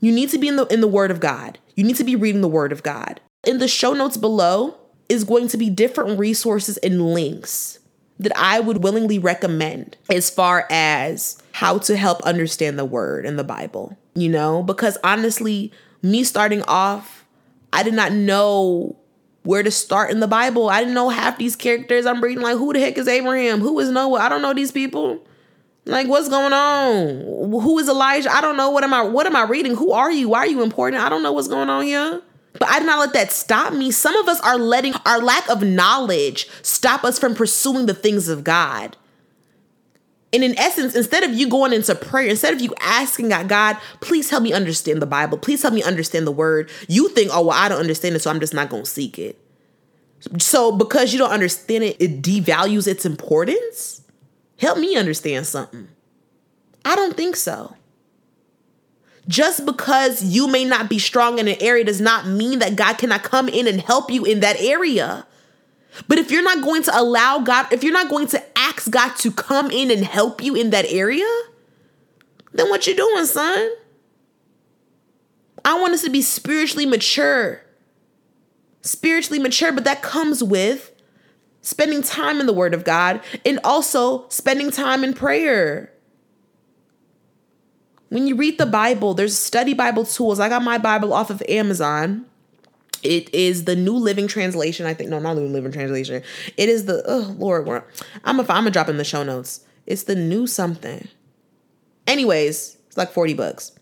[0.00, 1.58] You need to be in the in the word of God.
[1.74, 3.20] You need to be reading the word of God.
[3.44, 4.76] In the show notes below
[5.08, 7.80] is going to be different resources and links
[8.18, 13.38] that I would willingly recommend as far as how to help understand the word and
[13.38, 17.24] the Bible you know, because honestly, me starting off,
[17.72, 18.96] I did not know
[19.42, 20.68] where to start in the Bible.
[20.68, 22.42] I didn't know half these characters I'm reading.
[22.42, 23.60] Like, who the heck is Abraham?
[23.60, 24.18] Who is Noah?
[24.18, 25.24] I don't know these people.
[25.84, 27.20] Like, what's going on?
[27.60, 28.32] Who is Elijah?
[28.32, 28.70] I don't know.
[28.70, 29.02] What am I?
[29.02, 29.76] What am I reading?
[29.76, 30.30] Who are you?
[30.30, 31.02] Why are you important?
[31.02, 32.22] I don't know what's going on here.
[32.54, 33.90] But I did not let that stop me.
[33.90, 38.28] Some of us are letting our lack of knowledge stop us from pursuing the things
[38.28, 38.96] of God.
[40.36, 43.78] And in essence, instead of you going into prayer, instead of you asking God, God,
[44.00, 47.46] please help me understand the Bible, please help me understand the word, you think, oh,
[47.46, 49.40] well, I don't understand it, so I'm just not going to seek it.
[50.38, 54.02] So because you don't understand it, it devalues its importance?
[54.58, 55.88] Help me understand something.
[56.84, 57.74] I don't think so.
[59.26, 62.98] Just because you may not be strong in an area does not mean that God
[62.98, 65.26] cannot come in and help you in that area.
[66.08, 69.14] But if you're not going to allow God, if you're not going to ask God
[69.16, 71.26] to come in and help you in that area,
[72.52, 73.70] then what you doing, son?
[75.64, 77.62] I want us to be spiritually mature.
[78.82, 80.92] Spiritually mature, but that comes with
[81.60, 85.92] spending time in the Word of God and also spending time in prayer.
[88.08, 90.38] When you read the Bible, there's study Bible tools.
[90.38, 92.26] I got my Bible off of Amazon.
[93.02, 94.86] It is the New Living Translation.
[94.86, 96.22] I think no, not New Living Translation.
[96.56, 97.66] It is the oh Lord,
[98.24, 99.60] I'm a, I'm gonna drop in the show notes.
[99.86, 101.08] It's the new something.
[102.06, 103.72] Anyways, it's like 40 bucks.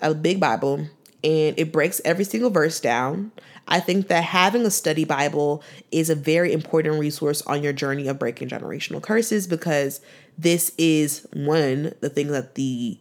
[0.00, 0.88] A big Bible,
[1.24, 3.32] and it breaks every single verse down.
[3.68, 8.06] I think that having a study Bible is a very important resource on your journey
[8.06, 10.00] of breaking generational curses because
[10.38, 12.98] this is one, the thing that the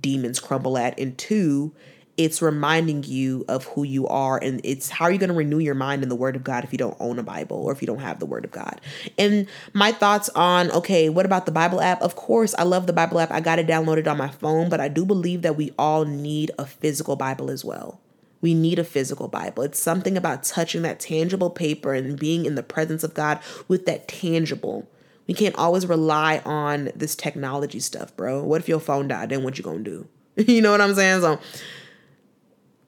[0.00, 1.72] demons crumble at, and two,
[2.18, 5.58] it's reminding you of who you are and it's how are you going to renew
[5.58, 7.80] your mind in the word of god if you don't own a bible or if
[7.80, 8.80] you don't have the word of god
[9.16, 12.92] and my thoughts on okay what about the bible app of course i love the
[12.92, 15.72] bible app i got it downloaded on my phone but i do believe that we
[15.78, 18.00] all need a physical bible as well
[18.40, 19.64] we need a physical Bible.
[19.64, 23.84] It's something about touching that tangible paper and being in the presence of God with
[23.86, 24.88] that tangible.
[25.26, 28.42] We can't always rely on this technology stuff, bro.
[28.42, 29.30] What if your phone died?
[29.30, 30.08] Then what you gonna do?
[30.36, 31.20] you know what I'm saying?
[31.20, 31.38] So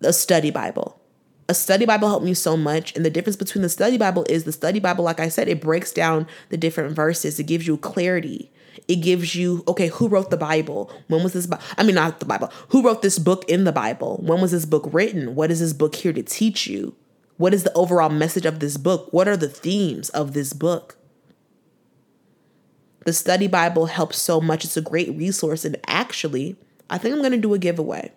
[0.02, 1.00] a study Bible.
[1.48, 2.94] A study Bible helped me so much.
[2.94, 5.60] And the difference between the study Bible is the study Bible, like I said, it
[5.60, 7.40] breaks down the different verses.
[7.40, 8.52] It gives you clarity.
[8.86, 10.92] It gives you, okay, who wrote the Bible?
[11.08, 11.46] When was this?
[11.46, 12.52] Bi- I mean, not the Bible.
[12.68, 14.20] Who wrote this book in the Bible?
[14.22, 15.34] When was this book written?
[15.34, 16.94] What is this book here to teach you?
[17.36, 19.08] What is the overall message of this book?
[19.12, 20.98] What are the themes of this book?
[23.06, 24.64] The study Bible helps so much.
[24.64, 25.64] It's a great resource.
[25.64, 26.56] And actually,
[26.88, 28.12] I think I'm going to do a giveaway.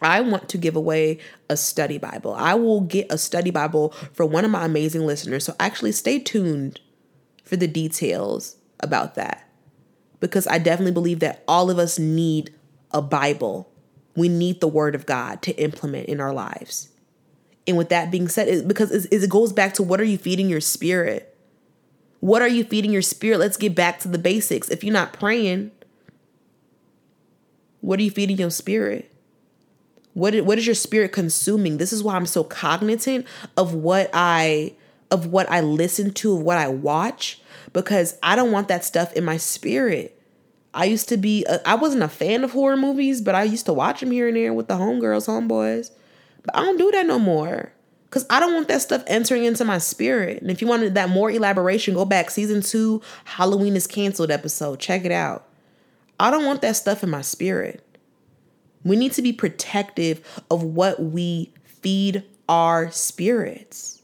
[0.00, 2.34] I want to give away a study Bible.
[2.34, 5.44] I will get a study Bible for one of my amazing listeners.
[5.44, 6.80] So actually stay tuned
[7.44, 9.48] for the details about that.
[10.20, 12.54] Because I definitely believe that all of us need
[12.90, 13.70] a Bible.
[14.14, 16.88] We need the word of God to implement in our lives.
[17.66, 20.48] And with that being said, it, because it goes back to what are you feeding
[20.48, 21.36] your spirit?
[22.20, 23.38] What are you feeding your spirit?
[23.38, 24.68] Let's get back to the basics.
[24.68, 25.70] If you're not praying,
[27.80, 29.12] what are you feeding your spirit?
[30.16, 31.76] What is, what is your spirit consuming?
[31.76, 33.26] This is why I'm so cognizant
[33.58, 34.72] of what I
[35.10, 37.38] of what I listen to, of what I watch,
[37.74, 40.18] because I don't want that stuff in my spirit.
[40.72, 43.66] I used to be a, I wasn't a fan of horror movies, but I used
[43.66, 45.90] to watch them here and there with the homegirls, homeboys.
[46.42, 47.72] But I don't do that no more.
[48.08, 50.40] Cause I don't want that stuff entering into my spirit.
[50.40, 54.80] And if you wanted that more elaboration, go back season two, Halloween is canceled episode.
[54.80, 55.46] Check it out.
[56.18, 57.85] I don't want that stuff in my spirit.
[58.86, 64.00] We need to be protective of what we feed our spirits.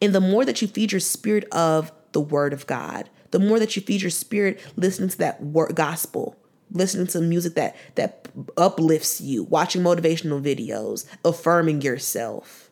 [0.00, 3.58] And the more that you feed your spirit of the word of God, the more
[3.58, 6.34] that you feed your spirit listening to that word gospel,
[6.72, 12.70] listening to music that that uplifts you, watching motivational videos, affirming yourself.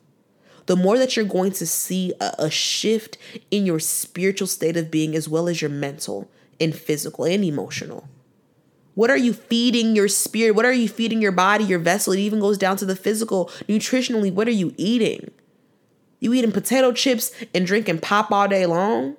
[0.65, 3.19] The more that you're going to see a, a shift
[3.51, 6.27] in your spiritual state of being as well as your mental
[6.59, 8.09] and physical and emotional.
[8.95, 10.55] What are you feeding your spirit?
[10.55, 12.13] What are you feeding your body, your vessel?
[12.13, 13.47] It even goes down to the physical.
[13.67, 15.31] Nutritionally, what are you eating?
[16.19, 19.17] You eating potato chips and drinking pop all day long?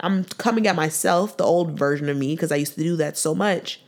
[0.00, 3.18] I'm coming at myself, the old version of me, because I used to do that
[3.18, 3.82] so much.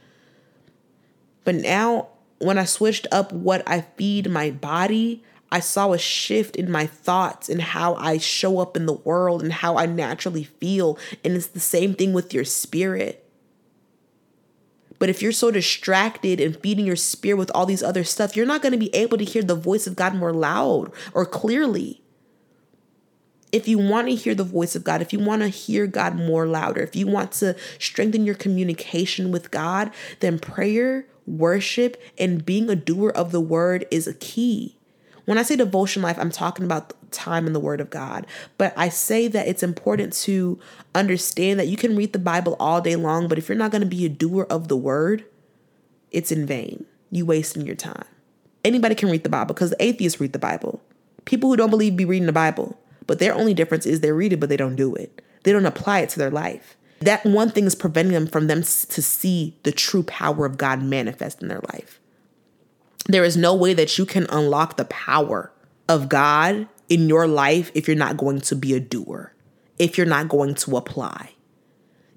[1.45, 6.57] But now, when I switched up what I feed my body, I saw a shift
[6.57, 10.45] in my thoughts and how I show up in the world and how I naturally
[10.45, 10.99] feel.
[11.25, 13.20] And it's the same thing with your spirit.
[15.01, 18.47] But if you're so distracted and feeding your spirit with all these other stuff, you're
[18.47, 22.03] not going to be able to hear the voice of God more loud or clearly.
[23.51, 26.15] If you want to hear the voice of God, if you want to hear God
[26.15, 32.45] more louder, if you want to strengthen your communication with God, then prayer, worship, and
[32.45, 34.77] being a doer of the word is a key.
[35.31, 38.27] When I say devotion life, I'm talking about time in the Word of God.
[38.59, 40.59] But I say that it's important to
[40.93, 43.83] understand that you can read the Bible all day long, but if you're not going
[43.83, 45.25] to be a doer of the Word,
[46.11, 46.85] it's in vain.
[47.13, 48.07] You wasting your time.
[48.65, 50.83] Anybody can read the Bible because the atheists read the Bible.
[51.27, 54.33] People who don't believe be reading the Bible, but their only difference is they read
[54.33, 55.23] it, but they don't do it.
[55.45, 56.77] They don't apply it to their life.
[56.99, 60.83] That one thing is preventing them from them to see the true power of God
[60.83, 62.00] manifest in their life.
[63.07, 65.53] There is no way that you can unlock the power
[65.89, 69.35] of God in your life if you're not going to be a doer,
[69.79, 71.31] if you're not going to apply.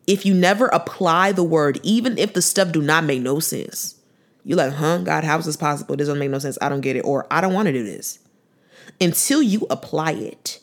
[0.05, 3.95] If you never apply the word, even if the stuff do not make no sense,
[4.43, 5.95] you're like, huh, God, how is this possible?
[5.95, 6.57] This doesn't make no sense.
[6.61, 7.01] I don't get it.
[7.01, 8.19] Or I don't want to do this.
[8.99, 10.59] Until you apply it,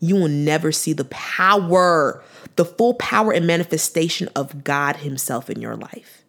[0.00, 2.24] you will never see the power,
[2.56, 6.21] the full power and manifestation of God Himself in your life.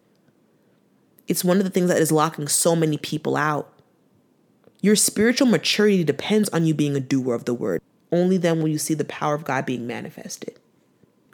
[1.26, 3.72] It's one of the things that is locking so many people out.
[4.80, 7.80] Your spiritual maturity depends on you being a doer of the word.
[8.12, 10.58] Only then will you see the power of God being manifested.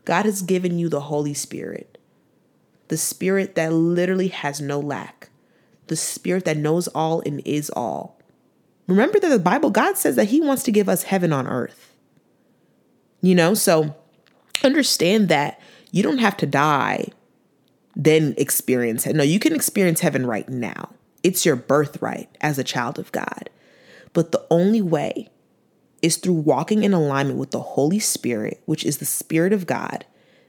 [0.04, 1.98] God has given you the Holy Spirit,
[2.88, 5.30] the Spirit that literally has no lack,
[5.88, 8.20] the Spirit that knows all and is all.
[8.86, 11.94] Remember that the Bible, God says that He wants to give us heaven on earth.
[13.20, 13.94] You know, so
[14.64, 15.60] understand that
[15.92, 17.08] you don't have to die,
[17.96, 19.16] then experience it.
[19.16, 20.90] No, you can experience heaven right now.
[21.22, 23.50] It's your birthright as a child of God.
[24.12, 25.28] But the only way
[26.02, 30.04] is through walking in alignment with the Holy Spirit, which is the Spirit of God.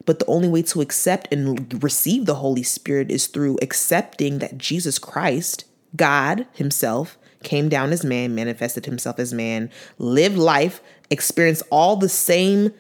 [0.06, 4.58] But the only way to accept and receive the Holy Spirit is through accepting that
[4.58, 5.66] Jesus Christ,
[5.96, 12.10] God Himself, came down as man, manifested Himself as man, lived life, experienced all the
[12.10, 12.72] same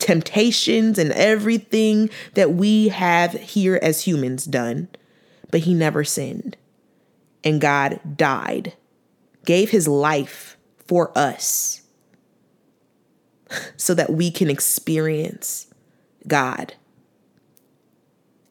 [0.00, 4.88] temptations and everything that we have here as humans done,
[5.50, 6.56] but He never sinned.
[7.44, 8.74] And God died,
[9.44, 11.82] gave His life for us
[13.76, 15.68] so that we can experience
[16.26, 16.74] God.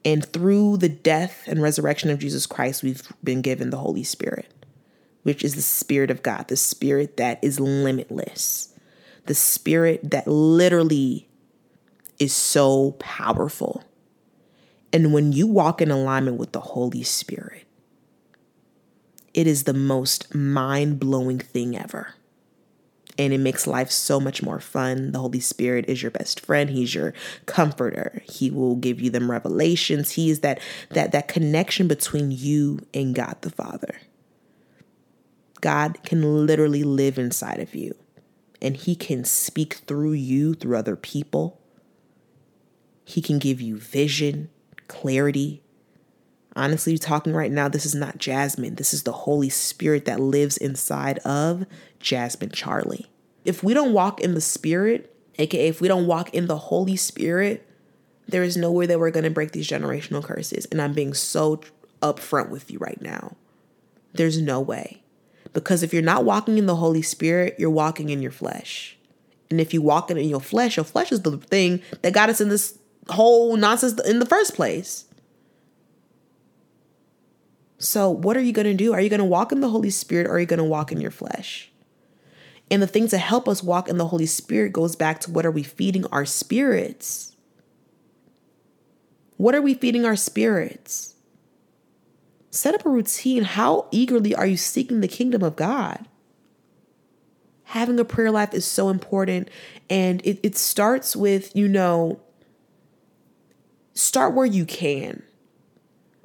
[0.05, 4.51] And through the death and resurrection of Jesus Christ, we've been given the Holy Spirit,
[5.23, 8.73] which is the Spirit of God, the Spirit that is limitless,
[9.25, 11.28] the Spirit that literally
[12.19, 13.83] is so powerful.
[14.91, 17.65] And when you walk in alignment with the Holy Spirit,
[19.33, 22.15] it is the most mind blowing thing ever
[23.19, 25.11] and it makes life so much more fun.
[25.11, 26.69] The Holy Spirit is your best friend.
[26.69, 27.13] He's your
[27.45, 28.23] comforter.
[28.23, 30.11] He will give you them revelations.
[30.11, 30.61] He is that
[30.91, 33.99] that that connection between you and God the Father.
[35.59, 37.93] God can literally live inside of you
[38.61, 41.59] and he can speak through you through other people.
[43.09, 44.51] He can give you vision,
[44.87, 45.63] clarity.
[46.55, 48.75] Honestly, talking right now, this is not Jasmine.
[48.75, 51.65] This is the Holy Spirit that lives inside of
[51.99, 53.09] Jasmine Charlie.
[53.45, 56.95] If we don't walk in the Spirit, aka if we don't walk in the Holy
[56.95, 57.67] Spirit,
[58.27, 60.65] there is no way that we're going to break these generational curses.
[60.65, 61.61] And I'm being so
[62.03, 63.35] upfront with you right now.
[64.13, 65.01] There's no way.
[65.53, 68.99] Because if you're not walking in the Holy Spirit, you're walking in your flesh.
[69.49, 72.39] And if you walk in your flesh, your flesh is the thing that got us
[72.39, 72.77] in this
[73.09, 75.05] whole nonsense in the first place.
[77.77, 78.93] So, what are you going to do?
[78.93, 80.91] Are you going to walk in the Holy Spirit or are you going to walk
[80.91, 81.71] in your flesh?
[82.69, 85.45] And the thing to help us walk in the Holy Spirit goes back to what
[85.45, 87.35] are we feeding our spirits?
[89.37, 91.15] What are we feeding our spirits?
[92.51, 93.43] Set up a routine.
[93.43, 96.05] How eagerly are you seeking the kingdom of God?
[97.63, 99.49] Having a prayer life is so important.
[99.89, 102.19] And it, it starts with, you know,
[103.99, 105.23] start where you can.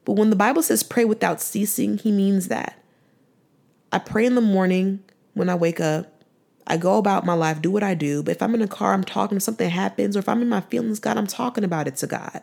[0.04, 2.78] But when the Bible says pray without ceasing, he means that.
[3.92, 5.02] I pray in the morning
[5.34, 6.10] when I wake up.
[6.66, 8.22] I go about my life, do what I do.
[8.22, 10.48] But if I'm in a car, I'm talking, if something happens, or if I'm in
[10.48, 12.42] my feelings, God, I'm talking about it to God.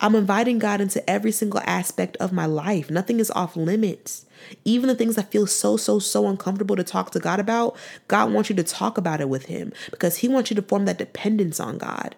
[0.00, 2.88] I'm inviting God into every single aspect of my life.
[2.88, 4.26] Nothing is off limits.
[4.64, 7.76] Even the things that feel so, so, so uncomfortable to talk to God about,
[8.06, 10.84] God wants you to talk about it with Him because He wants you to form
[10.84, 12.14] that dependence on God.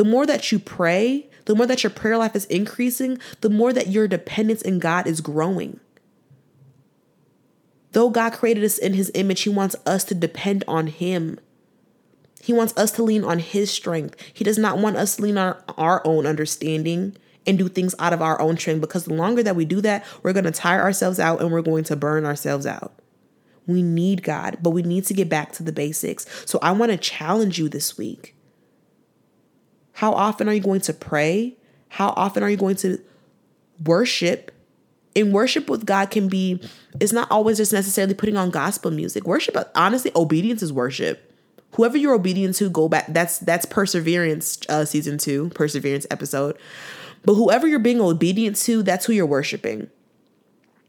[0.00, 3.70] The more that you pray, the more that your prayer life is increasing, the more
[3.70, 5.78] that your dependence in God is growing.
[7.92, 11.38] Though God created us in his image, he wants us to depend on him.
[12.40, 14.16] He wants us to lean on his strength.
[14.32, 17.14] He does not want us to lean on our own understanding
[17.46, 20.06] and do things out of our own strength because the longer that we do that,
[20.22, 22.94] we're going to tire ourselves out and we're going to burn ourselves out.
[23.66, 26.24] We need God, but we need to get back to the basics.
[26.46, 28.34] So I want to challenge you this week.
[29.94, 31.56] How often are you going to pray?
[31.88, 32.98] How often are you going to
[33.84, 34.52] worship
[35.16, 36.62] And worship with God can be
[37.00, 39.26] it's not always just necessarily putting on gospel music.
[39.26, 41.26] Worship honestly obedience is worship.
[41.72, 46.56] Whoever you're obedient to go back that's that's perseverance uh, season 2, perseverance episode.
[47.24, 49.88] But whoever you're being obedient to, that's who you're worshiping.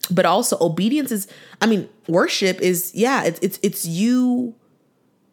[0.09, 1.27] But also obedience is
[1.59, 4.55] I mean worship is yeah, it's it's it's you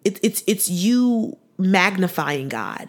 [0.05, 2.89] it's it's it's you magnifying God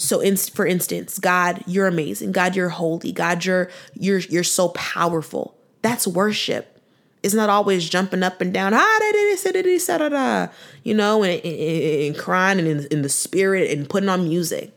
[0.00, 2.32] so in, for instance, God, you're amazing.
[2.32, 3.12] God, you're holy.
[3.12, 5.54] God, you're you're you're so powerful.
[5.82, 6.78] That's worship.
[7.22, 10.48] It's not always jumping up and down, ah,
[10.84, 14.72] you know, and, and, and crying and in, in the spirit and putting on music.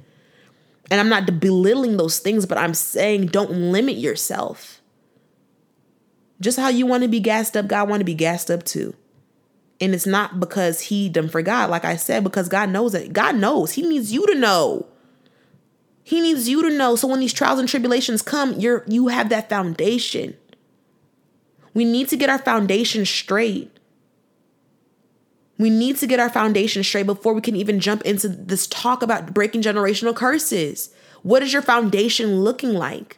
[0.91, 4.81] And I'm not belittling those things, but I'm saying don't limit yourself.
[6.41, 8.93] Just how you want to be gassed up, God want to be gassed up too.
[9.79, 13.13] And it's not because he done forgot, like I said, because God knows it.
[13.13, 13.71] God knows.
[13.71, 14.87] He needs you to know.
[16.03, 16.95] He needs you to know.
[16.95, 20.35] So when these trials and tribulations come, you're you have that foundation.
[21.73, 23.71] We need to get our foundation straight.
[25.57, 29.01] We need to get our foundation straight before we can even jump into this talk
[29.01, 30.93] about breaking generational curses.
[31.21, 33.17] What is your foundation looking like?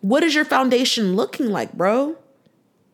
[0.00, 2.16] What is your foundation looking like, bro?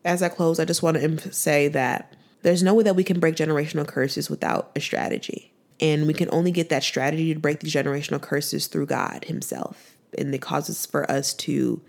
[0.05, 3.19] As I close, I just want to say that there's no way that we can
[3.19, 5.50] break generational curses without a strategy.
[5.81, 9.97] And we can only get that strategy to break these generational curses through God Himself.
[10.17, 11.81] And it causes for us to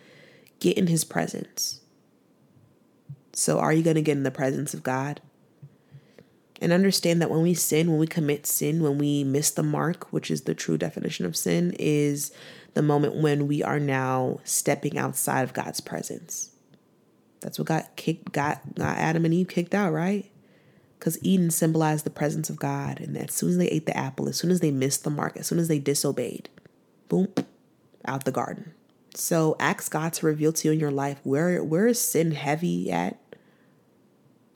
[0.60, 1.80] get in His presence.
[3.34, 5.20] So, are you going to get in the presence of God?
[6.60, 10.12] And understand that when we sin, when we commit sin, when we miss the mark,
[10.12, 12.30] which is the true definition of sin, is
[12.74, 16.52] the moment when we are now stepping outside of God's presence.
[17.40, 20.30] That's what got kicked, got, got Adam and Eve kicked out, right?
[21.02, 23.00] Because Eden symbolized the presence of God.
[23.00, 25.36] And as soon as they ate the apple, as soon as they missed the mark,
[25.36, 26.48] as soon as they disobeyed,
[27.08, 27.26] boom,
[28.04, 28.72] out the garden.
[29.12, 32.92] So ask God to reveal to you in your life where where is sin heavy
[32.92, 33.18] at?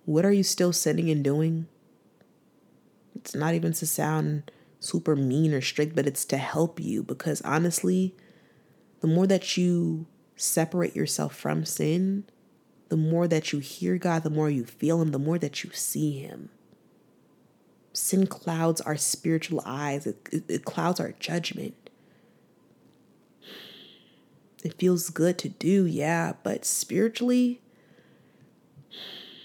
[0.05, 1.67] What are you still sinning and doing?
[3.17, 7.43] It's not even to sound super mean or strict, but it's to help you because
[7.43, 8.15] honestly,
[9.01, 12.23] the more that you separate yourself from sin,
[12.89, 15.71] the more that you hear God, the more you feel Him, the more that you
[15.73, 16.51] see Him.
[17.93, 21.75] Sin clouds our spiritual eyes, it, it, it clouds our judgment.
[24.63, 27.61] It feels good to do, yeah, but spiritually,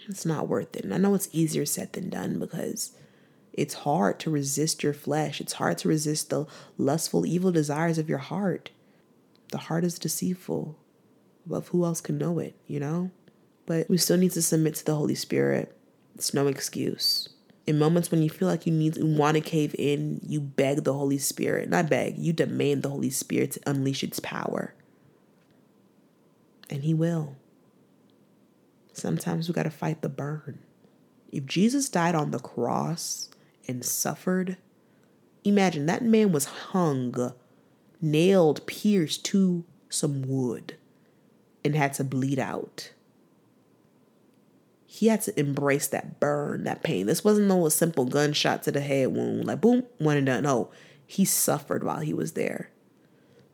[0.08, 0.84] it's not worth it.
[0.84, 2.92] And I know it's easier said than done because
[3.54, 5.40] it's hard to resist your flesh.
[5.40, 6.46] It's hard to resist the
[6.78, 8.72] lustful, evil desires of your heart.
[9.50, 10.78] The heart is deceitful.
[11.46, 13.12] But who else can know it, you know?
[13.72, 15.74] But we still need to submit to the Holy Spirit.
[16.16, 17.30] It's no excuse.
[17.66, 20.84] In moments when you feel like you need you want to cave in, you beg
[20.84, 21.70] the Holy Spirit.
[21.70, 24.74] Not beg, you demand the Holy Spirit to unleash its power.
[26.70, 27.38] And he will.
[28.92, 30.60] Sometimes we got to fight the burn.
[31.32, 33.30] If Jesus died on the cross
[33.70, 34.58] and suffered,
[35.46, 37.32] imagine that man was hung,
[38.02, 40.76] nailed, pierced to some wood,
[41.64, 42.92] and had to bleed out
[44.94, 47.06] he had to embrace that burn, that pain.
[47.06, 50.44] This wasn't no simple gunshot to the head wound, like boom, one and done.
[50.44, 50.70] No,
[51.08, 52.72] he suffered while he was there.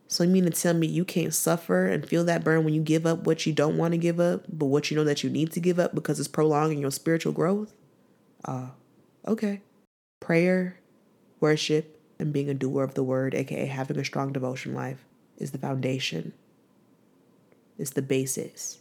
[0.08, 2.82] So you mean to tell me you can't suffer and feel that burn when you
[2.82, 5.30] give up what you don't want to give up, but what you know that you
[5.30, 7.72] need to give up because it's prolonging your spiritual growth?
[8.44, 8.70] Uh,
[9.28, 9.62] okay.
[10.20, 10.80] Prayer,
[11.40, 15.06] worship, and being a doer of the word, aka having a strong devotion life,
[15.38, 16.34] is the foundation.
[17.78, 18.80] It's the basis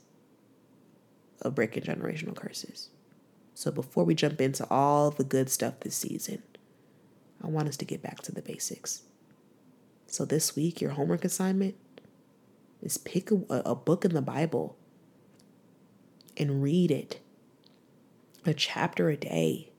[1.43, 2.91] of breaking generational curses.
[3.55, 6.43] So before we jump into all the good stuff this season,
[7.43, 9.03] I want us to get back to the basics.
[10.07, 11.75] So this week, your homework assignment
[12.83, 14.77] is pick a, a book in the Bible
[16.37, 17.21] and read it,
[18.45, 19.71] a chapter a day.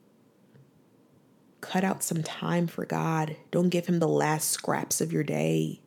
[1.60, 3.36] Cut out some time for God.
[3.50, 5.80] Don't give Him the last scraps of your day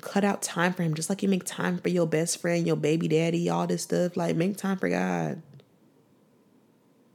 [0.00, 2.76] cut out time for him, just like you make time for your best friend, your
[2.76, 4.16] baby daddy, all this stuff.
[4.16, 5.42] Like, make time for God.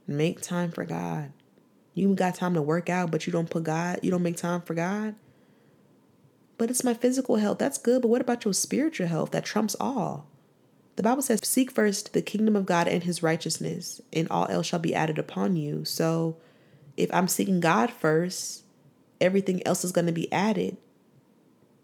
[0.06, 1.32] Make time for God.
[1.94, 4.60] You got time to work out, but you don't put God, you don't make time
[4.60, 5.14] for God.
[6.58, 7.58] But it's my physical health.
[7.58, 8.02] That's good.
[8.02, 9.30] But what about your spiritual health?
[9.32, 10.26] That trumps all.
[10.96, 14.66] The Bible says, Seek first the kingdom of God and his righteousness, and all else
[14.66, 15.84] shall be added upon you.
[15.84, 16.38] So
[16.96, 18.64] if I'm seeking God first,
[19.20, 20.78] everything else is going to be added.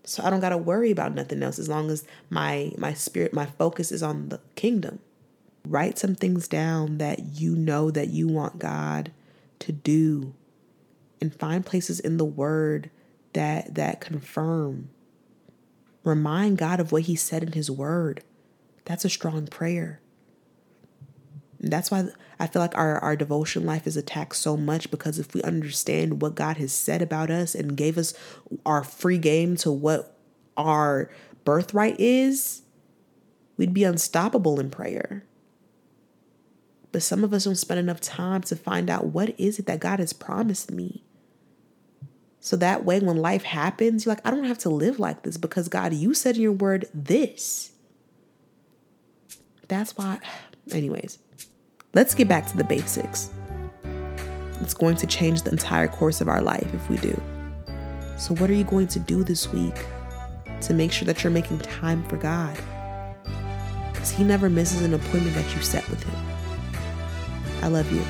[0.05, 3.32] So I don't got to worry about nothing else as long as my my spirit,
[3.32, 4.98] my focus is on the kingdom.
[5.64, 9.12] Write some things down that you know that you want God
[9.61, 10.34] to do
[11.20, 12.90] and find places in the word
[13.32, 14.90] that that confirm.
[16.03, 18.24] Remind God of what he said in his word.
[18.84, 20.01] That's a strong prayer.
[21.62, 22.08] That's why
[22.40, 26.20] I feel like our, our devotion life is attacked so much because if we understand
[26.20, 28.14] what God has said about us and gave us
[28.66, 30.18] our free game to what
[30.56, 31.10] our
[31.44, 32.62] birthright is,
[33.56, 35.24] we'd be unstoppable in prayer.
[36.90, 39.80] But some of us don't spend enough time to find out what is it that
[39.80, 41.04] God has promised me.
[42.40, 45.36] So that way, when life happens, you're like, I don't have to live like this
[45.36, 47.70] because God, you said in your word this.
[49.68, 50.18] That's why,
[50.72, 51.18] anyways,
[51.95, 53.28] Let's get back to the basics.
[54.62, 57.20] It's going to change the entire course of our life if we do.
[58.16, 59.74] So, what are you going to do this week
[60.62, 62.59] to make sure that you're making time for God?
[63.93, 66.18] Because He never misses an appointment that you set with Him.
[67.62, 68.03] I love you.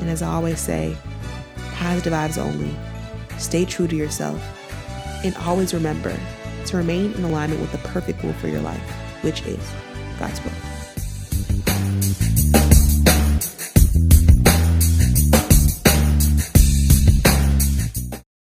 [0.00, 0.96] And as I always say,
[1.74, 2.74] positive vibes only.
[3.38, 4.42] Stay true to yourself.
[5.24, 6.18] And always remember
[6.66, 8.80] to remain in alignment with the perfect will for your life,
[9.22, 9.64] which is
[10.18, 10.79] God's will.